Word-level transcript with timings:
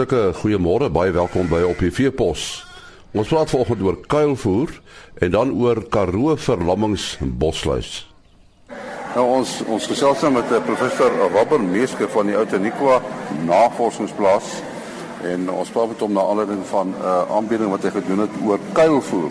Hartlike 0.00 0.32
goeiemôre, 0.40 0.86
baie 0.88 1.12
welkom 1.12 1.44
by 1.50 1.58
op 1.68 1.80
die 1.84 1.90
Veepos. 1.92 2.62
Ons 3.12 3.28
praat 3.28 3.50
vanoggend 3.52 3.82
oor 3.84 3.96
kuilvoer 4.08 4.70
en 5.20 5.32
dan 5.34 5.50
oor 5.52 5.82
Karoo 5.92 6.38
verlammings 6.40 7.18
bosluis. 7.20 8.06
Nou 9.12 9.26
ons 9.34 9.52
ons 9.68 9.88
gesels 9.92 10.22
nou 10.24 10.30
met 10.38 10.48
'n 10.48 10.62
professor 10.64 11.12
Robert 11.34 11.60
Meeske 11.60 12.08
van 12.08 12.26
die 12.26 12.36
Outeniqua 12.36 13.02
Navorsingsplaas 13.44 14.62
en 15.22 15.50
ons 15.50 15.68
praat 15.68 15.88
met 15.88 16.00
hom 16.00 16.12
na 16.12 16.20
aanleiding 16.20 16.64
van 16.64 16.88
'n 16.88 16.94
uh, 17.02 17.36
aanbieding 17.36 17.70
wat 17.70 17.82
hy 17.82 17.90
gedoen 17.90 18.18
het 18.18 18.40
oor 18.44 18.58
kuilvoer. 18.72 19.30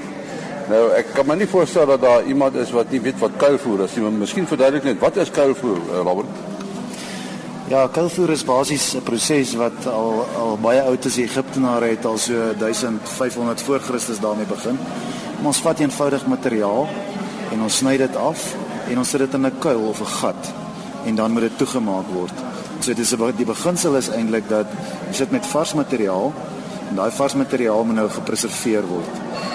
Nou 0.70 0.91
ek 0.91 1.05
kan 1.13 1.25
my 1.25 1.36
nie 1.36 1.47
voorstel 1.47 1.86
dat 1.86 2.02
daar 2.02 2.23
iemand 2.23 2.55
is 2.55 2.72
wat 2.72 2.91
nie 2.91 3.02
weet 3.02 3.20
wat 3.20 3.31
kuilvoer 3.38 3.83
is 3.83 3.95
nie, 3.95 4.03
maar 4.03 4.11
miskien 4.11 4.47
verduidelik 4.47 4.83
net 4.83 4.99
wat 4.99 5.17
is 5.17 5.31
kuilvoer, 5.31 5.77
uh, 5.77 6.03
Robert? 6.03 6.48
Ja, 7.70 7.84
kuilvoer 7.86 8.32
is 8.34 8.41
basies 8.41 8.96
'n 8.96 9.04
proses 9.05 9.54
wat 9.54 9.86
al 9.86 10.26
al 10.36 10.58
baie 10.58 10.82
oud 10.82 11.05
is. 11.05 11.14
Die 11.14 11.23
Egiptenare 11.23 11.86
het 11.86 12.05
al 12.05 12.18
so 12.18 12.34
1500 12.58 13.62
voor 13.62 13.80
Christus 13.80 14.20
daarmee 14.20 14.45
begin. 14.45 14.78
Maar 15.38 15.45
ons 15.45 15.62
vat 15.62 15.80
eenvoudig 15.80 16.26
materiaal 16.26 16.88
en 17.52 17.62
ons 17.62 17.78
sny 17.78 17.98
dit 17.98 18.16
af 18.16 18.55
en 18.90 18.98
ons 18.98 19.09
sit 19.09 19.20
dit 19.20 19.34
in 19.34 19.45
'n 19.45 19.59
kuil 19.59 19.82
of 19.82 20.02
'n 20.02 20.05
gat 20.05 20.54
en 21.05 21.16
dan 21.16 21.32
moet 21.32 21.42
dit 21.42 21.58
toegemaak 21.58 22.05
word. 22.14 22.34
So 22.80 22.94
dis 22.94 23.16
die 23.36 23.45
beginsel 23.45 23.95
is 23.95 24.09
eintlik 24.09 24.50
dat 24.50 24.66
jy 25.08 25.14
sit 25.14 25.31
met 25.31 25.45
vars 25.45 25.73
materiaal 25.73 26.34
en 26.90 26.95
daai 26.95 27.12
vars 27.12 27.34
materiaal 27.34 27.84
moet 27.84 27.95
nou 27.95 28.09
gepreserveer 28.09 28.88
word. 28.88 29.14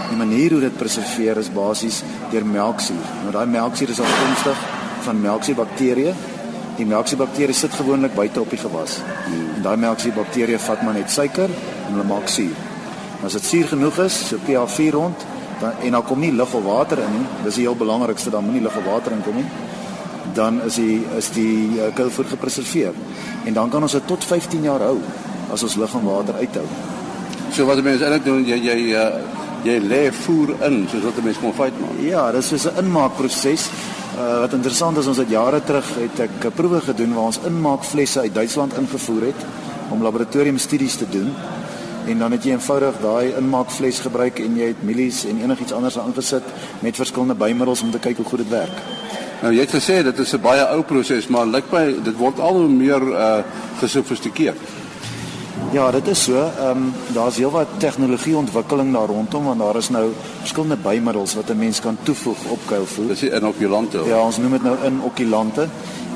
Die 0.09 0.17
manier 0.17 0.51
hoe 0.51 0.61
dit 0.61 0.77
preserveer 0.77 1.37
is 1.37 1.53
basies 1.53 2.03
deur 2.31 2.47
melksuur. 2.47 3.07
Nou 3.23 3.33
daai 3.33 3.47
melksuur 3.47 3.89
is 3.89 4.01
afkomstig 4.01 4.57
van 5.01 5.21
melksuurbakterieë 5.21 6.15
Die 6.75 6.87
melksuurbakterieë 6.91 7.55
sit 7.55 7.75
gewoonlik 7.79 8.15
buite 8.17 8.41
op 8.41 8.51
die 8.51 8.59
gewas. 8.59 8.99
En 9.31 9.63
daai 9.63 9.77
melksuurbakterieë 9.79 10.59
vat 10.59 10.83
maar 10.83 10.97
net 10.97 11.11
suiker 11.11 11.51
en 11.51 11.93
hulle 11.93 12.07
maak 12.09 12.27
suur. 12.29 12.57
As 13.25 13.37
dit 13.39 13.47
suur 13.47 13.71
genoeg 13.71 14.01
is, 14.05 14.17
so 14.29 14.41
pH 14.43 14.65
4 14.75 14.97
rond, 14.97 15.27
dan 15.61 15.79
en 15.87 15.95
dan 15.97 16.05
kom 16.05 16.21
nie 16.21 16.33
lug 16.33 16.55
of 16.55 16.65
water 16.67 16.99
in 16.99 17.13
nie. 17.19 17.27
Dis 17.45 17.61
die 17.61 17.67
heel 17.69 17.79
belangrikste, 17.79 18.33
dan 18.35 18.45
moenie 18.45 18.65
lug 18.65 18.77
of 18.77 18.85
water 18.85 19.15
inkom 19.15 19.39
nie. 19.39 19.47
Dan 20.35 20.59
is 20.67 20.81
die 20.81 20.99
is 21.17 21.31
die 21.37 21.79
uh, 21.79 21.93
kuilvoer 21.95 22.33
gepreserveer. 22.35 22.93
En 23.45 23.55
dan 23.55 23.71
kan 23.71 23.83
ons 23.83 23.93
dit 23.93 24.07
tot 24.07 24.25
15 24.25 24.67
jaar 24.67 24.83
hou 24.89 24.99
as 25.55 25.63
ons 25.63 25.79
lug 25.79 25.95
en 25.95 26.05
water 26.09 26.43
uithou. 26.43 26.67
So 27.55 27.69
wat 27.71 27.83
mense 27.87 28.05
eintlik 28.05 28.27
doen, 28.27 28.45
jy 28.45 28.59
jy 28.59 28.79
uh, 28.99 29.09
jy 29.65 29.79
lê 29.81 30.03
voer 30.25 30.57
in 30.67 30.83
soos 30.91 31.07
wat 31.07 31.19
'n 31.23 31.25
mens 31.25 31.39
kon 31.41 31.55
feit 31.55 31.77
maak. 31.81 32.01
Ja, 32.03 32.33
dis 32.33 32.49
so 32.51 32.71
'n 32.71 32.85
inmaakproses. 32.85 33.71
Uh, 34.15 34.39
wat 34.39 34.53
interessant 34.55 34.97
is 34.97 35.07
ons 35.11 35.19
het 35.19 35.31
jare 35.31 35.59
terug 35.67 35.89
het 35.99 36.21
ek 36.29 36.45
'n 36.47 36.53
proewe 36.55 36.81
gedoen 36.81 37.15
waar 37.15 37.25
ons 37.35 37.41
inmaakflesse 37.47 38.21
uit 38.21 38.35
Duitsland 38.35 38.77
ingevoer 38.79 39.23
het 39.23 39.41
om 39.91 40.03
laboratoriumstudies 40.03 40.97
te 40.97 41.09
doen. 41.09 41.35
En 42.07 42.19
dan 42.19 42.33
het 42.33 42.45
jy 42.45 42.51
eenvoudig 42.51 42.95
daai 43.01 43.35
inmaakfles 43.37 43.99
gebruik 43.99 44.39
en 44.39 44.57
jy 44.57 44.67
het 44.67 44.83
mielies 44.83 45.25
en 45.25 45.43
enigiets 45.43 45.73
anders 45.73 45.99
aangesit 45.99 46.43
met 46.79 46.97
verskillende 46.97 47.35
bymiddels 47.35 47.83
om 47.83 47.91
te 47.91 47.99
kyk 47.99 48.17
hoe 48.17 48.27
goed 48.27 48.39
dit 48.39 48.49
werk. 48.49 48.79
Nou 49.43 49.55
jy 49.55 49.61
het 49.61 49.75
gesê 49.75 50.03
dit 50.03 50.19
is 50.19 50.35
'n 50.35 50.41
baie 50.41 50.65
ou 50.67 50.83
proses, 50.83 51.27
maar 51.27 51.47
lyk 51.47 51.73
my 51.73 51.95
dit 52.03 52.17
word 52.17 52.41
al 52.41 52.55
hoe 52.55 52.69
meer 52.69 53.03
uh 53.03 53.43
gesofistikeerd. 53.81 54.59
Ja, 55.75 55.91
dit 55.91 56.07
is 56.07 56.23
so. 56.23 56.39
Ehm 56.39 56.71
um, 56.71 56.93
daar's 57.13 57.37
heelwat 57.37 57.67
tegnologie 57.83 58.37
ontwikkeling 58.37 58.93
daar 58.93 59.07
rondom 59.07 59.45
want 59.45 59.59
daar 59.59 59.77
is 59.77 59.89
nou 59.89 60.13
verskillende 60.41 60.77
bymiddels 60.77 61.35
wat 61.35 61.51
'n 61.51 61.59
mens 61.59 61.81
kan 61.81 61.97
toevoeg 62.03 62.45
op 62.49 62.59
kuilvoer. 62.67 63.07
Dis 63.07 63.23
inokulante. 63.23 64.05
Ja, 64.07 64.21
ons 64.21 64.37
noem 64.37 64.51
dit 64.51 64.63
nou 64.63 64.77
inokulante. 64.87 65.69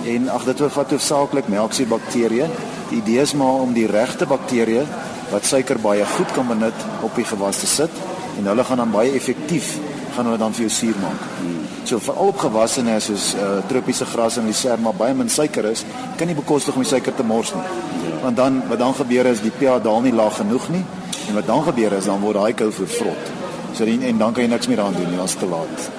En 0.04 0.28
ag 0.28 0.44
dit 0.44 0.56
bevat 0.56 0.90
hoofsaaklik 0.90 1.48
melksuurbakterieë. 1.48 2.46
Die 2.88 2.98
idee 2.98 3.20
is 3.20 3.32
maar 3.34 3.60
om 3.66 3.72
die 3.72 3.86
regte 3.86 4.26
bakterieë 4.26 4.86
wat 5.30 5.44
suiker 5.44 5.78
baie 5.78 6.06
goed 6.06 6.32
kan 6.32 6.46
benut 6.46 6.78
op 7.00 7.14
die 7.14 7.24
gewas 7.24 7.58
te 7.58 7.66
sit 7.66 7.90
en 8.38 8.46
hulle 8.46 8.64
gaan 8.64 8.76
dan 8.76 8.90
baie 8.90 9.12
effektief 9.12 9.78
gaan 10.14 10.24
hulle 10.24 10.38
dan 10.38 10.54
vir 10.54 10.60
jou 10.60 10.70
suur 10.70 10.94
maak. 11.00 11.20
Hmm. 11.40 11.60
So 11.84 11.98
veral 11.98 12.26
op 12.26 12.38
gewasse 12.38 12.82
net 12.82 13.02
soos 13.02 13.34
uh, 13.34 13.42
tropiese 13.66 14.04
gras 14.04 14.36
en 14.36 14.46
lisern 14.46 14.82
maar 14.82 14.94
baie 14.94 15.14
min 15.14 15.28
suiker 15.28 15.64
is, 15.64 15.84
kan 16.16 16.26
nie 16.26 16.36
bekostig 16.36 16.74
om 16.74 16.82
die 16.82 16.90
suiker 16.90 17.14
te 17.14 17.22
mors 17.22 17.54
nie. 17.54 17.97
Want 18.22 18.36
dan 18.36 18.62
wat 18.68 18.78
dan 18.78 18.94
gebeur 18.94 19.26
is 19.26 19.40
die 19.40 19.52
pH 19.54 19.82
daal 19.82 20.00
nie 20.00 20.12
laag 20.12 20.36
genoeg 20.36 20.68
nie 20.68 20.84
en 21.28 21.34
wat 21.34 21.46
dan 21.46 21.62
gebeur 21.62 21.92
is 21.92 22.04
dan 22.04 22.20
word 22.20 22.34
daai 22.40 22.52
kou 22.54 22.70
vervrot. 22.72 23.32
So 23.76 23.84
die, 23.84 23.98
en 24.08 24.18
dan 24.18 24.32
kan 24.32 24.42
jy 24.42 24.50
niks 24.50 24.68
meer 24.68 24.80
aan 24.80 24.96
doen 24.96 25.10
nie, 25.10 25.18
dit 25.18 25.28
is 25.28 25.36
te 25.38 25.46
laat. 25.46 25.90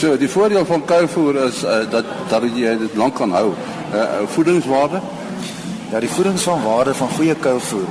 So 0.00 0.16
die 0.16 0.28
voordeel 0.28 0.64
van 0.64 0.84
kuilvoer 0.84 1.40
is 1.46 1.64
uh, 1.64 1.82
dat 1.90 2.04
dat 2.30 2.44
jy 2.54 2.76
dit 2.78 2.94
lank 2.96 3.16
kan 3.18 3.32
hou. 3.36 3.50
Uh, 3.94 4.04
voedingswaarde? 4.36 5.00
Ja, 5.90 6.00
die 6.00 6.08
voedingswaarde 6.08 6.94
van 6.94 7.08
goeie 7.16 7.34
kuilvoer 7.34 7.88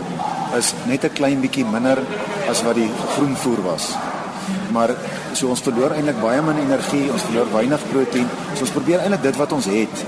is 0.58 0.74
net 0.88 1.04
'n 1.04 1.14
klein 1.14 1.42
bietjie 1.42 1.66
minder 1.66 2.00
as 2.50 2.64
wat 2.64 2.76
die 2.76 2.90
groenvoer 3.16 3.62
was. 3.64 3.94
Maar 4.72 4.94
so 5.34 5.50
ons 5.54 5.62
verloor 5.66 5.96
eintlik 5.96 6.22
baie 6.22 6.42
min 6.46 6.62
energie, 6.62 7.12
ons 7.12 7.26
verloor 7.28 7.52
weinig 7.54 7.86
proteïen. 7.92 8.30
So 8.54 8.68
ons 8.68 8.74
probeer 8.76 9.04
eintlik 9.04 9.24
dit 9.24 9.40
wat 9.42 9.56
ons 9.58 9.70
het 9.72 10.04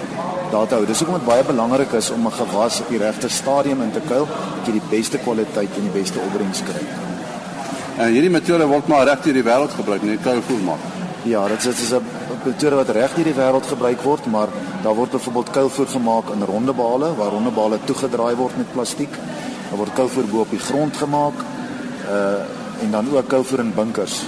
daar 0.52 0.68
te 0.68 0.76
hou. 0.76 0.86
Dis 0.86 1.00
hoekom 1.00 1.18
dit 1.18 1.28
baie 1.28 1.44
belangrik 1.48 1.94
is 1.98 2.10
om 2.12 2.28
'n 2.28 2.32
gewas 2.32 2.80
op 2.82 2.90
die 2.90 2.98
regte 2.98 3.30
stadium 3.30 3.82
in 3.82 3.92
te 3.92 4.02
kuil, 4.08 4.28
dat 4.28 4.66
jy 4.66 4.72
die 4.72 4.90
beste 4.90 5.18
kwaliteit 5.18 5.70
en 5.78 5.82
die 5.90 6.00
beste 6.02 6.20
opbrengs 6.20 6.64
kry. 6.64 6.84
En 7.98 8.12
hierdie 8.12 8.30
metode 8.30 8.66
word 8.68 8.88
maar 8.88 9.06
reg 9.06 9.22
deur 9.22 9.34
die 9.34 9.44
wêreld 9.44 9.74
gebruik, 9.74 10.02
nie 10.04 10.18
kuilvoer 10.18 10.64
maak. 10.66 10.84
Ja, 11.24 11.48
dit 11.48 11.66
is 11.66 11.92
'n 11.94 12.04
metode 12.46 12.76
wat 12.76 12.90
reg 12.90 13.16
deur 13.16 13.24
die 13.24 13.34
wêreld 13.34 13.66
gebruik 13.66 14.02
word, 14.02 14.26
maar 14.26 14.48
daar 14.84 14.96
word 14.96 15.12
byvoorbeeld 15.12 15.50
kuilvoer 15.50 15.88
gemaak 15.88 16.30
in 16.30 16.44
ronde 16.46 16.74
bale 16.74 17.16
waar 17.16 17.30
ronde 17.30 17.52
bale 17.52 17.78
toegedraai 17.84 18.36
word 18.36 18.58
met 18.58 18.72
plastiek. 18.72 19.14
Daar 19.70 19.78
word 19.78 19.94
kuilvoer 19.94 20.26
bo 20.26 20.40
op 20.40 20.50
die 20.50 20.60
grond 20.60 20.98
gemaak. 20.98 21.34
Uh 22.10 22.60
en 22.82 22.92
dan 22.92 23.06
ook 23.14 23.28
kuilvoer 23.28 23.60
in 23.60 23.74
bunkers. 23.74 24.22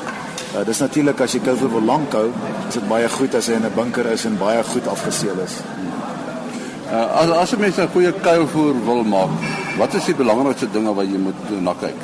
Uh, 0.54 0.62
dis 0.62 0.78
natuurlik 0.84 1.22
as 1.26 1.34
jy 1.34 1.40
kuilvoer 1.42 1.72
wil 1.74 1.88
lank 1.88 2.14
hou, 2.14 2.28
is 2.68 2.76
dit 2.78 2.84
baie 2.86 3.08
goed 3.10 3.34
as 3.34 3.48
hy 3.50 3.56
in 3.58 3.66
'n 3.66 3.74
bunker 3.74 4.06
is 4.12 4.26
en 4.26 4.38
baie 4.38 4.64
goed 4.64 4.88
afgeseël 4.88 5.40
is. 5.42 5.56
Uh, 6.92 7.22
as 7.22 7.30
as 7.30 7.52
jy 7.52 7.58
mens 7.58 7.78
'n 7.80 7.88
goeie 7.90 8.12
kuilvoer 8.14 8.76
wil 8.86 9.04
maak, 9.04 9.32
wat 9.78 9.94
is 9.96 10.06
die 10.06 10.14
belangrikste 10.14 10.70
dinge 10.72 10.94
wat 10.94 11.06
jy 11.10 11.18
moet 11.18 11.62
na 11.62 11.74
kyk? 11.74 11.98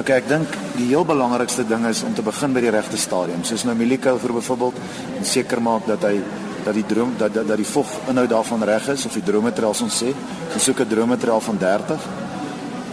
Ok, 0.00 0.10
ek 0.10 0.28
dink 0.28 0.48
die 0.76 0.88
heel 0.88 1.04
belangrikste 1.04 1.62
ding 1.62 1.86
is 1.86 2.02
om 2.02 2.14
te 2.14 2.22
begin 2.22 2.52
by 2.52 2.60
die 2.60 2.70
regte 2.70 2.96
stadium. 2.96 3.44
Soos 3.44 3.64
nou 3.64 3.74
mielikuilvoer 3.74 4.32
byvoorbeeld, 4.32 4.74
en 5.18 5.24
seker 5.24 5.62
maak 5.62 5.86
dat 5.86 6.02
hy 6.02 6.20
dat 6.64 6.74
die 6.74 6.86
droom 6.86 7.14
dat 7.16 7.34
dat, 7.34 7.46
dat 7.46 7.56
die 7.56 7.66
vog 7.66 7.86
inhoud 8.08 8.28
daarvan 8.28 8.62
reg 8.64 8.88
is 8.88 9.06
of 9.06 9.12
die 9.12 9.22
droommateriaal 9.22 9.82
ons 9.82 10.02
sê, 10.02 10.10
ons 10.52 10.64
soek 10.64 10.80
'n 10.80 10.88
droommateriaal 10.88 11.40
van 11.40 11.58
30 11.58 12.23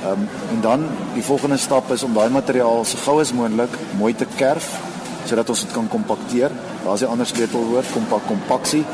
Ehm 0.02 0.12
um, 0.12 0.28
en 0.50 0.62
dan 0.62 0.86
die 1.14 1.24
volgende 1.24 1.58
stap 1.58 1.92
is 1.92 2.04
om 2.04 2.14
daai 2.14 2.30
materiaal 2.30 2.86
so 2.86 2.98
gou 2.98 3.20
as 3.22 3.34
moontlik 3.34 3.70
mooi 3.98 4.16
te 4.16 4.26
kerf 4.36 4.70
sodat 5.26 5.50
ons 5.50 5.62
dit 5.62 5.72
kan 5.72 5.88
kompakteer. 5.88 6.52
Daar's 6.84 7.02
'n 7.02 7.12
ander 7.14 7.26
sleutelwoord, 7.26 7.92
kompak 7.94 8.26
kompaksie 8.28 8.86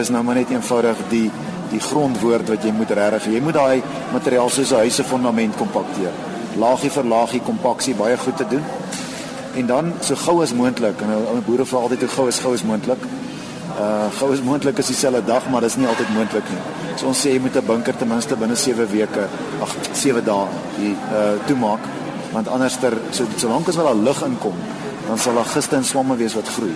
is 0.00 0.08
nou 0.08 0.22
maar 0.22 0.34
net 0.34 0.50
eenvoudig 0.50 0.96
die 1.08 1.30
die 1.70 1.80
grondwoord 1.80 2.48
wat 2.48 2.62
jy 2.64 2.72
moet 2.72 2.90
regtig. 2.90 3.32
Jy 3.32 3.40
moet 3.40 3.54
daai 3.54 3.82
materiaal 4.12 4.50
soos 4.50 4.70
'n 4.70 4.74
huis 4.74 4.94
se 4.94 5.04
fondament 5.04 5.56
kompakteer. 5.56 6.12
Laagie 6.56 6.90
vir 6.90 7.04
laagie 7.04 7.40
kompaksie 7.40 7.94
baie 7.94 8.16
goed 8.16 8.36
te 8.36 8.46
doen. 8.48 8.64
En 9.54 9.66
dan 9.66 9.92
so 10.00 10.14
gou 10.14 10.42
as 10.42 10.52
moontlik 10.52 11.00
nou 11.00 11.40
boere 11.46 11.64
vra 11.64 11.78
altyd 11.78 12.00
hoe 12.00 12.08
gou 12.08 12.28
is 12.28 12.38
gou 12.38 12.52
as 12.54 12.62
moontlik 12.62 12.98
uh 13.78 14.10
gou 14.18 14.32
as 14.32 14.42
moontlik 14.42 14.78
is 14.78 14.86
dieselfde 14.86 15.24
dag, 15.24 15.48
maar 15.50 15.60
dit 15.60 15.70
is 15.70 15.76
nie 15.76 15.86
altyd 15.86 16.14
moontlik 16.14 16.44
nie. 16.50 16.77
So 16.98 17.06
ons 17.06 17.20
sê 17.22 17.30
jy 17.32 17.40
moet 17.40 17.56
'n 17.56 17.66
bunker 17.66 17.94
ten 17.96 18.08
minste 18.08 18.36
binne 18.36 18.56
7 18.56 18.86
weke, 18.90 19.28
ag 19.62 19.72
7 19.92 20.24
dae 20.24 20.46
hier 20.78 20.96
uh 21.12 21.38
toemaak, 21.46 21.80
want 22.32 22.48
anderster 22.48 22.92
so 23.10 23.24
solank 23.36 23.68
as 23.68 23.76
wat 23.76 23.86
daar 23.86 23.94
lug 23.94 24.22
inkom, 24.22 24.54
dan 25.06 25.18
sal 25.18 25.34
daar 25.34 25.44
giste 25.44 25.76
en 25.76 25.84
swamme 25.84 26.16
wees 26.16 26.34
wat 26.34 26.48
groei. 26.48 26.74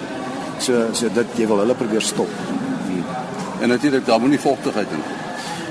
So 0.58 0.92
so 0.92 1.08
dit 1.08 1.26
jy 1.36 1.46
wil 1.46 1.58
hulle 1.58 1.74
probeer 1.74 2.02
stop. 2.02 2.28
Hier. 2.88 3.04
En 3.60 3.68
natuurlik 3.68 4.06
daar 4.06 4.20
moenie 4.20 4.40
vogtigheid 4.40 4.88
in. 4.90 5.02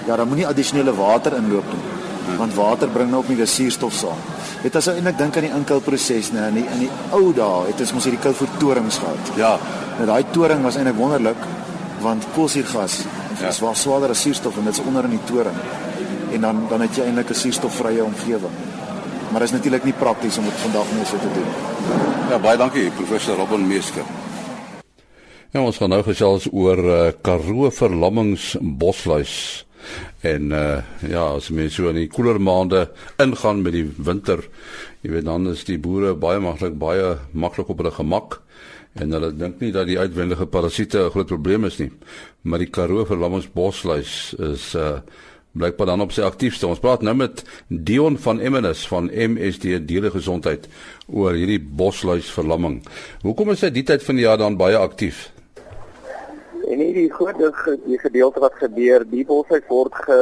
Ja, 0.07 0.15
daar 0.15 0.27
moenie 0.27 0.47
addisionele 0.47 0.95
water 0.95 1.35
inloop 1.35 1.65
nie. 1.73 1.83
Hmm. 2.25 2.37
Want 2.37 2.53
water 2.53 2.87
bring 2.87 3.09
nou 3.09 3.21
ook 3.21 3.29
nie 3.29 3.37
die 3.37 3.45
suurstof 3.45 3.93
saam. 3.93 4.19
Dit 4.61 4.75
as 4.75 4.87
ou 4.87 4.95
eintlik 4.95 5.17
dink 5.17 5.35
aan 5.35 5.43
die 5.43 5.53
inkoulproses, 5.55 6.31
nee, 6.31 6.47
in 6.47 6.53
die 6.53 6.67
in 6.73 6.79
die 6.79 6.89
ou 7.11 7.33
dae 7.33 7.67
het 7.67 7.79
ons 7.79 7.93
mos 7.93 8.03
hierdie 8.03 8.21
koue 8.21 8.47
torings 8.59 8.97
gehad. 8.97 9.31
Ja, 9.35 9.57
Nou 10.01 10.07
daai 10.07 10.31
toring 10.33 10.63
was 10.65 10.79
eintlik 10.79 10.97
wonderlik 10.97 11.41
want 12.01 12.23
koolsuurgas 12.33 13.03
ja. 13.41 13.47
is 13.47 13.59
wel 13.59 13.75
swaarder 13.75 14.09
as 14.09 14.21
suurstof 14.21 14.57
en 14.57 14.63
dit 14.69 14.73
is 14.73 14.83
onder 14.83 15.03
in 15.03 15.17
die 15.17 15.25
toring. 15.25 15.57
En 16.31 16.41
dan 16.41 16.65
dan 16.69 16.81
het 16.81 16.95
jy 16.95 17.03
eintlik 17.03 17.29
'n 17.29 17.41
suurstofvrye 17.43 18.03
omgewing. 18.03 18.55
Maar 19.31 19.39
dit 19.39 19.49
is 19.49 19.55
natuurlik 19.55 19.83
nie 19.83 19.93
prakties 19.93 20.37
om 20.37 20.43
dit 20.43 20.53
vandag 20.53 20.91
mee 20.91 21.05
so 21.05 21.17
te 21.17 21.31
doen. 21.33 21.49
Ja, 22.29 22.39
baie 22.39 22.57
dankie 22.57 22.91
professor 22.91 23.35
Robin 23.35 23.67
Meesker. 23.67 24.03
Ja, 25.51 25.61
ons 25.61 25.77
gaan 25.77 25.89
nou 25.89 26.03
gesels 26.03 26.47
oor 26.51 26.77
uh, 26.77 27.11
Karoo 27.21 27.69
verlammings 27.69 28.55
bosluis. 28.59 29.65
En 30.21 30.51
uh 30.51 30.83
ja, 31.09 31.23
as 31.35 31.49
mens 31.49 31.75
so 31.75 31.89
in 31.89 31.95
die 31.95 32.09
koeler 32.11 32.39
maande 32.41 32.89
ingaan 33.21 33.61
met 33.61 33.73
die 33.73 33.87
winter, 33.97 34.43
jy 35.01 35.11
weet 35.15 35.25
dan 35.25 35.47
is 35.51 35.65
die 35.65 35.79
boere 35.81 36.13
baie 36.15 36.39
maklik 36.39 36.77
baie 36.79 37.17
maklik 37.33 37.69
op 37.69 37.81
hulle 37.81 37.91
gemak 37.91 38.41
en 38.99 39.15
hulle 39.15 39.31
dink 39.31 39.61
nie 39.63 39.71
dat 39.71 39.87
die 39.87 39.99
uitwendige 39.99 40.45
parasiete 40.45 41.05
'n 41.05 41.11
groot 41.11 41.27
probleem 41.27 41.65
is 41.65 41.79
nie. 41.79 41.91
Maar 42.41 42.59
die 42.59 42.69
Karoo 42.69 43.05
verlammingsbosluis 43.05 44.33
is 44.39 44.75
uh 44.75 44.99
blykbaar 45.51 45.87
dan 45.87 46.01
op 46.01 46.11
sy 46.11 46.21
aktiefste. 46.21 46.67
Ons 46.67 46.79
praat 46.79 47.01
nou 47.01 47.15
met 47.15 47.43
Dion 47.67 48.17
van 48.17 48.39
Emmenus 48.39 48.87
van 48.87 49.09
MSD 49.11 49.81
Dieregesondheid 49.87 50.67
oor 51.07 51.33
hierdie 51.33 51.59
bosluisverlamming. 51.59 52.81
Hoekom 53.21 53.51
is 53.51 53.61
hy 53.61 53.69
die 53.69 53.83
tyd 53.83 54.03
van 54.03 54.15
die 54.15 54.23
jaar 54.23 54.37
dan 54.37 54.57
baie 54.57 54.77
aktief? 54.77 55.31
En 56.71 56.79
hierdie 56.79 57.09
groot 57.11 57.35
die 57.83 57.97
gedeelte 57.99 58.39
wat 58.39 58.53
gebeur, 58.55 59.03
die 59.03 59.25
bosluis 59.27 59.65
word 59.67 59.95
ge 60.05 60.19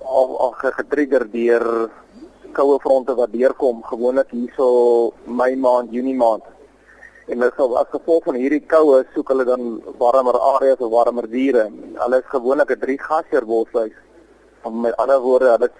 al, 0.00 0.30
al 0.46 0.54
getrigger 0.56 1.26
deur 1.28 1.66
koue 2.56 2.78
fronte 2.80 3.12
wat 3.18 3.34
deurkom, 3.34 3.82
gewoonlik 3.84 4.32
hierso 4.32 4.68
Mei 5.26 5.52
maand, 5.60 5.92
Junie 5.92 6.16
maand. 6.16 6.48
En 7.28 7.44
dit 7.44 7.60
sal 7.60 7.76
as 7.80 7.90
gevolg 7.92 8.24
van 8.30 8.40
hierdie 8.40 8.62
koue 8.64 9.02
soek 9.12 9.34
hulle 9.34 9.44
dan 9.48 9.76
warmer 10.00 10.40
areas 10.54 10.80
of 10.80 10.92
warmer 10.94 11.28
diere. 11.28 11.68
Hulle 12.00 12.22
is 12.24 12.32
gewoonlik 12.32 12.72
'n 12.72 12.80
drie 12.86 12.98
gasheer 12.98 13.44
bosluis 13.44 13.96
om 14.64 14.80
met 14.80 14.96
ander 14.96 15.20
woorde 15.20 15.52
hulle 15.52 15.70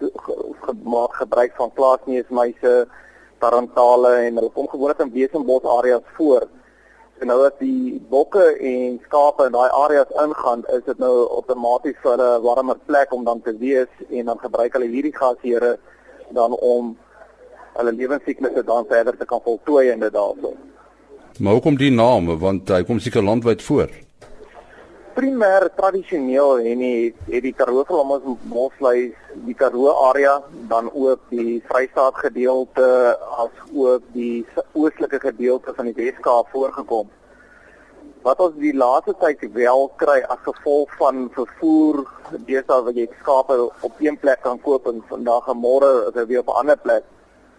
gemaak 0.69 1.15
gebruik 1.23 1.53
van 1.57 1.73
plaasneusmuise, 1.73 2.87
tarantale 3.39 4.13
en 4.27 4.37
hulle 4.37 4.51
kom 4.51 4.69
gewoonlik 4.69 5.01
in 5.01 5.17
besenbos 5.17 5.65
areas 5.65 6.05
voor. 6.17 6.45
So 7.23 7.27
nou 7.31 7.45
as 7.47 7.53
die 7.61 8.01
bokke 8.11 8.43
en 8.67 8.97
skape 9.05 9.45
in 9.47 9.53
daai 9.55 9.71
areas 9.79 10.09
ingaan, 10.19 10.65
is 10.75 10.81
dit 10.89 10.99
nou 10.99 11.11
outomaties 11.37 12.01
vir 12.03 12.19
'n 12.19 12.43
warmer 12.43 12.79
plek 12.87 13.13
om 13.15 13.23
dan 13.25 13.41
te 13.43 13.53
wees 13.59 13.93
en 14.11 14.27
dan 14.27 14.39
gebruik 14.39 14.73
hulle 14.73 14.89
hierdie 14.91 15.15
gasheere 15.15 15.79
dan 16.35 16.57
om 16.59 16.97
hulle 17.79 17.93
lewensiklusse 17.93 18.65
dan 18.65 18.87
verder 18.89 19.17
te 19.17 19.25
kan 19.25 19.41
voltooi 19.45 19.91
in 19.91 20.01
dit 20.01 20.13
daarso. 20.13 20.51
Maar 21.39 21.53
hoekom 21.53 21.77
die 21.77 21.93
naam 21.93 22.39
want 22.39 22.69
hy 22.69 22.83
kom 22.83 22.99
seker 22.99 23.23
landwyd 23.23 23.63
voor? 23.63 23.89
Primêr 25.17 25.69
tradisioneel 25.77 26.61
en 26.71 26.83
die 26.83 27.13
het 27.29 27.45
die 27.45 27.53
Karoo 27.57 27.85
Vlammers 27.89 28.25
Mosluis 28.49 29.17
die 29.47 29.55
Karoo 29.55 29.93
area 30.09 30.39
dan 30.71 30.89
ook 30.93 31.21
die 31.31 31.61
Vrystaat 31.69 32.17
gedeelte 32.25 32.87
as 33.45 33.53
ook 33.75 34.07
die 34.15 34.45
oostelike 34.73 35.21
gedeelte 35.21 35.75
van 35.77 35.91
die 35.91 35.97
Weskaap 35.99 36.49
voorgekom. 36.53 37.11
Wat 38.23 38.41
ons 38.41 38.59
die 38.63 38.75
laaste 38.77 39.15
tyd 39.21 39.43
wel 39.55 39.89
kry 40.01 40.21
as 40.33 40.43
gevolg 40.47 40.93
van 41.01 41.25
vervoer, 41.37 42.05
deesdae 42.49 42.85
wat 42.89 43.01
jy 43.01 43.09
skape 43.21 43.59
op 43.89 44.05
een 44.05 44.19
plek 44.23 44.45
kan 44.47 44.61
koop 44.63 44.87
en 44.91 45.03
vandag 45.11 45.49
en 45.53 45.59
môre 45.63 45.91
is 46.11 46.21
hy 46.21 46.27
weer 46.31 46.45
op 46.45 46.53
'n 46.55 46.61
ander 46.63 46.79
plek, 46.85 47.05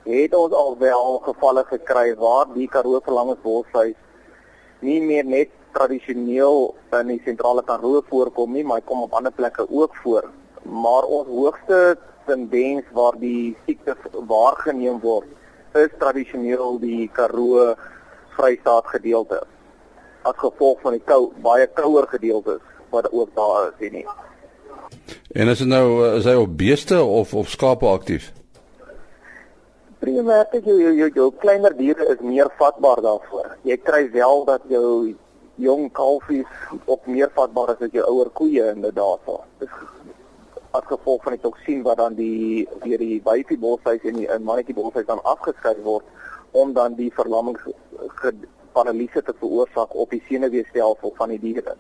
het 0.06 0.34
ons 0.36 0.54
al 0.54 0.78
wel 0.80 1.20
gevalle 1.26 1.64
gekry 1.74 2.16
waar 2.16 2.48
die 2.54 2.68
Karoo 2.68 3.02
Vlammers 3.04 3.44
Mosluis 3.44 4.00
nie 4.80 5.02
meer 5.02 5.26
net 5.26 5.50
tradisioneel 5.74 6.74
in 7.00 7.12
die 7.12 7.22
sentrale 7.26 7.64
Karoo 7.68 8.02
voorkom 8.10 8.54
nie, 8.54 8.64
maar 8.64 8.82
hy 8.82 8.88
kom 8.88 9.06
op 9.06 9.16
ander 9.18 9.34
plekke 9.36 9.66
ook 9.70 9.96
voor. 10.04 10.30
Maar 10.64 11.04
ons 11.04 11.28
hoogste 11.28 11.98
tendens 12.28 12.86
waar 12.96 13.18
die 13.20 13.56
siekte 13.66 13.96
waargeneem 14.30 15.00
word, 15.04 15.28
is 15.76 15.94
tradisioneel 16.00 16.78
die 16.80 17.10
Karoo 17.14 17.74
Vrystaat 18.38 18.88
gedeelte. 18.94 19.42
As 20.24 20.38
gevolg 20.40 20.80
van 20.86 20.96
die 20.98 21.04
kou, 21.04 21.34
baie 21.44 21.68
kouer 21.68 22.08
gedeeltes 22.12 22.62
wat 22.94 23.10
ook 23.12 23.34
daar 23.36 23.74
is, 23.74 23.92
nie. 23.92 24.06
En 25.34 25.50
is 25.50 25.64
dit 25.64 25.68
nou 25.68 26.06
is 26.20 26.28
hy 26.30 26.36
op 26.38 26.56
beeste 26.58 27.02
of 27.02 27.34
of 27.34 27.50
skape 27.50 27.90
aktief? 27.90 28.30
Primêr 30.04 30.46
dat 30.52 30.66
jou, 30.68 30.78
jou 30.78 30.94
jou 31.00 31.10
jou 31.16 31.28
kleiner 31.42 31.74
diere 31.78 32.06
is 32.14 32.22
meer 32.22 32.52
vatbaar 32.60 33.02
daarvoor. 33.02 33.54
Jy 33.64 33.78
kry 33.88 34.04
wel 34.14 34.46
dat 34.46 34.66
jou 34.70 35.16
jong 35.56 35.92
kalfies 35.92 36.50
op 36.86 37.06
meer 37.06 37.30
vatbaar 37.36 37.76
as 37.76 37.92
jou 37.92 38.06
ouer 38.08 38.30
koeie 38.34 38.72
inderdaad. 38.74 39.30
Dis 39.62 39.70
as 40.74 40.86
gevolg 40.90 41.24
van 41.24 41.36
die 41.36 41.42
toksien 41.44 41.84
wat 41.86 42.00
dan 42.02 42.16
die 42.18 42.68
deur 42.82 42.98
die 42.98 43.22
wyfie 43.26 43.60
bolhuis 43.62 44.06
en 44.10 44.18
die 44.18 44.28
mannetjie 44.42 44.74
bolhuis 44.74 45.06
dan 45.06 45.22
afgeskei 45.24 45.76
word 45.86 46.06
om 46.52 46.74
dan 46.74 46.96
die 46.98 47.12
verlamming 47.14 47.58
paralise 48.74 49.22
te 49.22 49.34
veroorsaak 49.38 49.94
op 49.94 50.10
die 50.10 50.24
senuweestelsel 50.28 51.14
van 51.18 51.30
die 51.30 51.40
diere. 51.40 51.76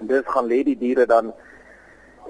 En 0.00 0.08
dis 0.08 0.24
gaan 0.32 0.48
lê 0.48 0.62
die 0.64 0.78
diere 0.80 1.06
dan 1.06 1.32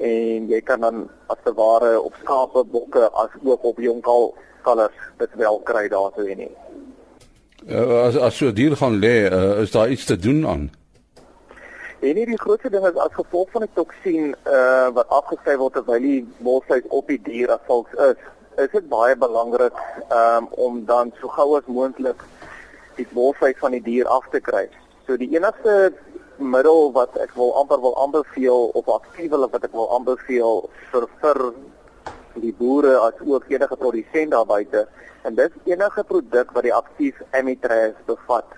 en 0.03 0.49
jy 0.51 0.61
kan 0.67 0.83
dan 0.83 1.05
as 1.31 1.39
te 1.45 1.53
ware 1.55 2.01
op 2.01 2.15
skape, 2.23 2.65
bokke 2.65 3.07
as 3.23 3.35
ook 3.45 3.65
op 3.71 3.79
jong 3.79 4.03
kal 4.03 4.33
kalvers 4.67 4.99
dit 5.19 5.35
wel 5.39 5.61
kry 5.69 5.89
daarso 5.93 6.27
en 6.27 6.43
nie. 6.43 6.51
Uh, 7.71 8.07
as 8.07 8.17
as 8.17 8.35
so 8.35 8.51
dier 8.51 8.75
gaan 8.77 8.99
lê, 8.99 9.31
uh, 9.31 9.61
is 9.63 9.71
daar 9.71 9.91
iets 9.91 10.05
te 10.05 10.17
doen 10.17 10.47
aan? 10.47 10.71
En 12.03 12.17
hierdie 12.17 12.39
grootste 12.39 12.71
ding 12.71 12.87
is 12.87 12.97
as 12.99 13.13
gevolg 13.15 13.51
van 13.55 13.63
die 13.63 13.71
toksien 13.75 14.33
uh 14.51 14.89
wat 14.97 15.13
afgeskei 15.15 15.55
word 15.61 15.77
terwyl 15.79 16.03
die 16.03 16.25
molsluit 16.43 16.89
op 16.91 17.07
die 17.07 17.21
dier 17.23 17.53
as 17.55 17.63
volks 17.69 17.95
is, 18.09 18.25
is 18.65 18.73
dit 18.73 18.89
baie 18.91 19.15
belangrik 19.17 19.79
um 20.17 20.49
om 20.67 20.81
dan 20.89 21.13
so 21.21 21.31
gou 21.37 21.53
as 21.61 21.69
moontlik 21.71 22.25
die 22.97 23.07
molsluit 23.15 23.61
van 23.63 23.79
die 23.79 23.83
dier 23.87 24.11
af 24.11 24.27
te 24.35 24.43
kry. 24.43 24.65
So 25.07 25.15
die 25.17 25.31
enigste 25.37 25.93
middel 26.43 26.91
wat 26.99 27.15
ek 27.23 27.37
wil 27.39 27.55
amper 27.63 27.79
wil 27.85 27.95
aanbeveel 28.03 28.73
of 28.83 28.91
aktiewe 28.91 29.47
wat 29.47 29.63
ek 29.71 29.79
wil 29.79 29.87
aanbeveel 29.95 30.67
vir 30.91 31.07
vir 31.23 31.41
die 32.41 32.55
boere 32.57 32.97
as 32.99 33.19
ook 33.27 33.45
enige 33.49 33.77
produsent 33.77 34.31
daar 34.31 34.47
buite 34.47 34.87
en 35.23 35.35
dis 35.35 35.55
enige 35.65 36.05
produk 36.05 36.53
wat 36.57 36.67
die 36.67 36.75
aktief 36.75 37.21
amitrase 37.31 38.07
bevat. 38.07 38.49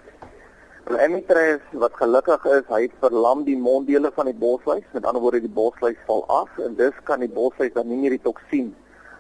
Die 0.89 1.01
amitrase 1.01 1.81
wat 1.83 1.97
gelukkig 2.01 2.45
is, 2.53 2.65
hy 2.69 2.87
verlam 3.01 3.45
die 3.45 3.57
monddele 3.57 4.11
van 4.15 4.31
die 4.31 4.37
bosluis, 4.37 4.85
met 4.93 5.05
ander 5.05 5.23
woorde 5.25 5.43
die 5.45 5.53
bosluis 5.53 5.99
val 6.09 6.25
af 6.29 6.59
en 6.65 6.77
dis 6.79 6.97
kan 7.09 7.21
die 7.25 7.33
bosluis 7.33 7.75
dan 7.75 7.89
nie 7.89 8.01
meer 8.01 8.17
die 8.17 8.25
toksien 8.25 8.73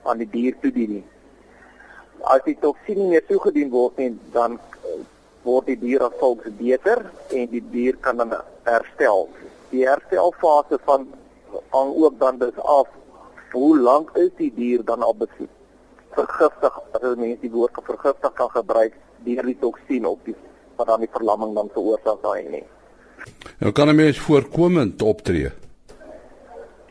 aan 0.05 0.21
die 0.21 0.31
dier 0.31 0.57
toedien 0.63 0.99
nie. 0.99 1.05
As 2.33 2.45
die 2.47 2.57
toksien 2.61 3.01
nie 3.03 3.11
meer 3.17 3.27
toegedien 3.29 3.73
word 3.73 4.01
nie, 4.01 4.13
dan 4.33 4.59
eh, 4.85 5.01
word 5.45 5.69
die 5.69 5.79
dier 5.81 6.05
as 6.07 6.17
volks 6.21 6.49
beter 6.61 7.05
en 7.33 7.49
die 7.53 7.65
dier 7.73 7.97
kan 8.05 8.21
dan 8.21 8.33
herstel. 8.69 9.29
Die 9.73 9.85
herstelfase 9.89 10.79
van 10.89 11.09
hang 11.73 11.93
ook 11.97 12.19
dan 12.19 12.39
dus 12.39 12.57
af 12.57 12.89
hoe 13.55 13.79
lank 13.79 14.11
is 14.19 14.31
die 14.39 14.53
dier 14.55 14.85
dan 14.85 15.03
al 15.03 15.15
besit? 15.19 15.51
Vergiftig, 16.15 16.79
as 16.95 17.17
mense 17.19 17.41
die 17.43 17.51
woord 17.51 17.79
vergiftig 17.87 18.33
kan 18.39 18.51
gebruik 18.55 18.95
deur 19.25 19.47
die 19.49 19.59
toksien 19.59 20.07
op 20.07 20.21
die 20.29 20.37
wat 20.77 20.91
dan 20.91 21.05
die 21.05 21.11
verlamming 21.15 21.55
dan 21.55 21.71
veroorsaak 21.75 22.23
daai 22.23 22.49
nie. 22.51 22.65
Nou 23.63 23.73
kan 23.73 23.89
'n 23.89 23.97
mens 23.97 24.19
voorkomend 24.19 25.03
optree. 25.03 25.51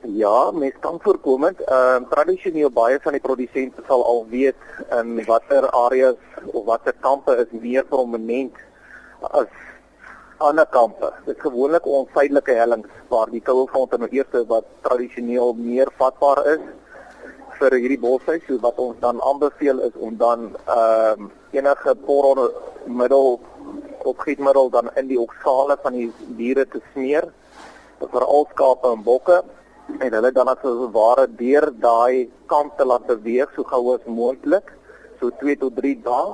Ja, 0.03 0.51
mens 0.51 0.75
kan 0.79 0.99
voorkomend. 1.01 1.59
Ehm 1.59 2.03
uh, 2.03 2.09
tradisioneel 2.09 2.71
baie 2.71 2.99
van 3.01 3.11
die 3.11 3.21
produsente 3.21 3.83
sal 3.87 4.03
al 4.03 4.25
weet 4.29 4.61
in 4.99 5.25
watter 5.25 5.69
areas 5.69 6.19
of 6.51 6.65
watter 6.65 6.93
kampe 6.99 7.35
is 7.35 7.59
meer 7.61 7.85
prominent 7.85 8.55
as 9.31 9.47
ander 10.49 10.65
kampe. 10.65 11.09
Dit 11.25 11.35
is 11.35 11.41
gewoonlik 11.41 11.85
onveilige 11.87 12.55
hellings 12.57 12.89
waar 13.11 13.31
die 13.31 13.41
koue 13.41 13.67
fronte 13.71 13.99
nou 14.01 14.09
eers 14.11 14.47
wat 14.49 14.67
tradisioneel 14.87 15.53
meer 15.59 15.91
vatbaar 15.99 16.43
is 16.55 16.63
vir 17.59 17.77
hierdie 17.79 17.99
boshuis 18.01 18.43
so 18.47 18.57
wat 18.65 18.79
ons 18.81 18.99
dan 18.99 19.21
aanbeveel 19.29 19.79
is 19.87 19.95
om 20.07 20.17
dan 20.19 20.51
ehm 20.65 21.25
um, 21.25 21.31
enige 21.53 21.93
porrelmiddel 22.07 23.27
of 24.09 24.23
gietmiddel 24.25 24.69
dan 24.73 24.89
in 24.99 25.07
die 25.07 25.19
oksale 25.21 25.77
van 25.83 25.93
die 25.93 26.07
diere 26.39 26.65
te 26.65 26.81
smeer. 26.91 27.29
Vir 27.99 28.25
al 28.25 28.47
skape 28.51 28.89
en 28.91 29.03
bokke. 29.03 29.43
En 29.99 30.15
hulle 30.17 30.31
dan 30.31 30.49
as 30.51 30.63
ware 30.95 31.27
deur 31.39 31.69
daai 31.85 32.31
kamp 32.47 32.77
te 32.77 32.87
laat 32.87 33.05
beweeg 33.07 33.51
so 33.55 33.63
gou 33.63 33.93
as 33.93 34.07
moontlik 34.07 34.71
so 35.19 35.29
2 35.43 35.55
tot 35.61 35.75
3 35.79 35.95
dae 36.07 36.33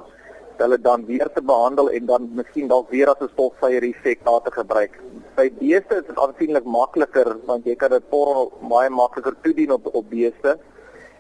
hulle 0.64 0.80
dan 0.82 1.06
weer 1.06 1.30
te 1.34 1.42
behandel 1.42 1.90
en 1.90 2.06
dan 2.06 2.30
miskien 2.34 2.68
dalk 2.68 2.90
weer 2.90 3.10
as 3.12 3.22
'n 3.22 3.32
stofvyer 3.34 3.84
effek 3.84 4.24
daar 4.24 4.42
te 4.42 4.52
gebruik. 4.52 5.00
By 5.36 5.52
beeste 5.60 5.96
is 5.96 6.08
dit 6.08 6.18
aansienlik 6.18 6.66
makliker 6.66 7.38
want 7.46 7.66
jy 7.66 7.76
kan 7.76 7.90
dit 7.90 8.04
baie 8.10 8.90
makliker 8.90 9.36
toedien 9.42 9.72
op 9.72 9.90
op 9.94 10.10
beeste 10.10 10.58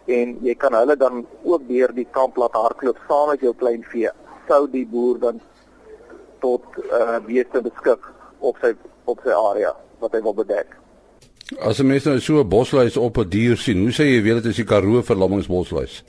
en 0.06 0.38
jy 0.42 0.56
kan 0.56 0.74
hulle 0.74 0.96
dan 0.98 1.26
ook 1.44 1.68
deur 1.68 1.94
die 1.94 2.08
kamp 2.12 2.38
laat 2.38 2.54
hardloop 2.54 2.98
saam 3.08 3.30
met 3.30 3.40
jou 3.40 3.54
klein 3.54 3.84
vee. 3.84 4.10
Sou 4.48 4.68
die 4.70 4.86
boer 4.86 5.20
dan 5.20 5.42
tot 6.40 6.64
uh, 6.92 7.20
beeste 7.26 7.62
beskik 7.62 8.00
op 8.40 8.58
sy 8.62 8.74
op 9.06 9.20
sy 9.24 9.32
area 9.32 9.74
wat 10.00 10.14
hy 10.14 10.22
wil 10.22 10.34
bedek. 10.34 10.76
As 11.60 11.80
'n 11.80 11.88
mens 11.88 12.06
nou 12.06 12.20
so 12.20 12.40
'n 12.40 12.50
bosluis 12.50 12.98
op 12.98 13.18
'n 13.18 13.30
dier 13.30 13.58
sien, 13.58 13.82
hoe 13.82 13.92
sê 13.92 14.04
jy 14.04 14.22
weet 14.22 14.44
dit 14.44 14.46
is 14.46 14.56
die 14.56 14.66
Karoo 14.66 15.02
verlammingsbosluis? 15.02 16.04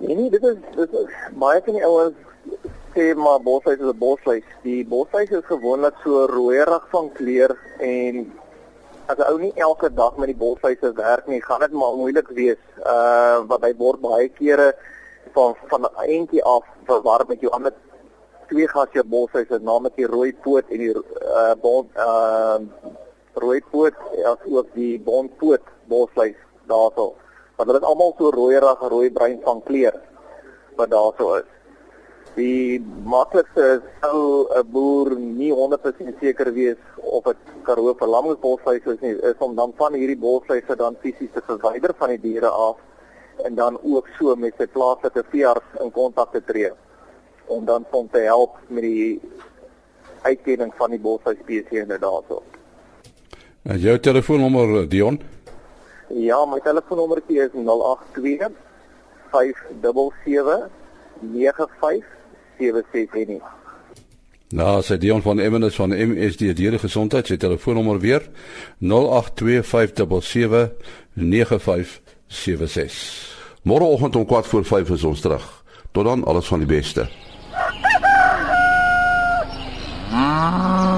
Nee, 0.00 0.16
nee, 0.16 0.30
dit 0.30 0.42
is 0.42 0.56
dit 0.74 0.92
is 0.92 1.16
baie 1.36 1.60
van 1.64 1.76
die 1.76 1.84
ouens 1.84 2.14
sê 2.94 3.10
maar 3.14 3.42
bosluis 3.44 3.78
is 3.78 3.90
'n 3.90 3.98
bosluis. 3.98 4.46
Die 4.62 4.84
bosluis 4.92 5.30
is 5.38 5.44
gewoonlik 5.44 5.96
so 6.04 6.24
rooierig 6.26 6.86
van 6.92 7.12
kleur 7.18 7.52
en 7.78 8.32
as 9.06 9.18
'n 9.18 9.28
ou 9.32 9.38
nie 9.38 9.52
elke 9.66 9.92
dag 9.94 10.16
met 10.16 10.32
die 10.32 10.40
bosluise 10.46 10.92
werk 10.92 11.26
nie, 11.26 11.42
gaan 11.42 11.60
dit 11.60 11.72
maar 11.72 11.94
moeilik 12.00 12.28
wees. 12.40 12.62
Uh 12.94 13.38
wat 13.50 13.60
hy 13.66 13.72
word 13.76 14.00
baie 14.00 14.28
kere 14.28 14.72
van 15.34 15.54
van 15.68 15.88
eentjie 16.06 16.44
af 16.44 16.64
verwar 16.88 17.24
met 17.28 17.40
jou 17.40 17.52
ander 17.52 17.74
twee 18.48 18.68
gasjie 18.68 19.04
bosluise, 19.04 19.58
naamlik 19.60 19.96
die 19.96 20.06
rooi 20.06 20.32
poot 20.32 20.64
en 20.70 20.78
die 20.78 20.94
uh 20.94 21.54
bond 21.62 21.88
uh 21.96 22.58
rooi 23.34 23.60
poot 23.70 23.94
as 24.24 24.40
ook 24.48 24.68
die 24.74 24.98
bondpoot 24.98 25.64
bosluis 25.84 26.38
daarso. 26.66 27.14
Want 27.60 27.68
hulle 27.68 27.82
is 27.82 27.88
almal 27.92 28.14
so 28.16 28.30
rooierige 28.32 28.88
rooi 28.88 29.10
bruin 29.12 29.40
van 29.44 29.58
kleur 29.66 29.96
wat 30.78 30.88
daarso 30.88 31.34
is. 31.36 31.48
Die 32.36 32.80
maklikste 33.04 33.82
sou 34.00 34.48
'n 34.48 34.70
boer 34.72 35.10
nie 35.18 35.50
100% 35.52 36.14
seker 36.20 36.52
wees 36.54 36.80
of 36.96 37.24
dit 37.24 37.36
Karoo 37.62 37.92
verlammingsbosluis 37.94 38.86
is 38.86 39.00
nie, 39.00 39.12
is 39.12 39.38
om 39.38 39.54
dan 39.56 39.72
van 39.76 39.92
hierdie 39.92 40.16
bosluise 40.16 40.76
dan 40.76 40.96
fisies 41.02 41.32
te 41.34 41.42
verwyder 41.46 41.92
van 41.98 42.08
die 42.08 42.20
diere 42.20 42.48
af 42.48 42.76
en 43.44 43.54
dan 43.54 43.76
ook 43.82 44.08
so 44.18 44.36
met 44.36 44.54
sy 44.56 44.66
plaaslike 44.66 45.24
veearts 45.30 45.82
in 45.84 45.92
kontak 45.92 46.32
te 46.32 46.40
tree 46.44 46.70
om 47.46 47.64
dan 47.64 47.84
hom 47.90 48.08
te 48.08 48.24
help 48.24 48.56
met 48.68 48.82
die 48.82 49.20
uitkenning 50.22 50.72
van 50.78 50.90
die 50.90 51.00
bosluis 51.00 51.38
spesies 51.42 51.84
inderdaad 51.84 52.24
jou 53.62 53.98
telefoonnommer 53.98 54.88
Dion? 54.88 55.20
Ja, 56.10 56.44
my 56.44 56.60
telefoonnommer 56.60 57.22
is 57.26 57.50
082 57.54 58.50
577 59.30 60.68
95 61.22 62.04
0765 62.50 63.58
Nou, 64.50 64.80
sy 64.82 64.96
Dion 64.98 65.22
van 65.22 65.38
Emmenus 65.38 65.76
van 65.78 65.92
MSD 65.94 66.50
Diere 66.58 66.78
Gesondheid, 66.82 67.28
sy 67.30 67.36
telefoonnommer 67.38 68.00
weer 68.02 68.26
0825779576. 68.82 68.90
Môreoggend 73.62 74.16
om 74.18 74.26
4 74.26 74.42
voor 74.50 74.64
5 74.64 74.90
is 74.98 75.04
ons 75.04 75.20
terug. 75.22 75.46
Tot 75.92 76.04
dan, 76.04 76.24
alles 76.24 76.50
van 76.50 76.58
die 76.58 76.70
beste. 76.70 77.06
Ah. 80.10 80.89